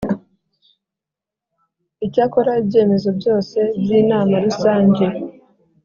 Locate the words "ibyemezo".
2.61-3.09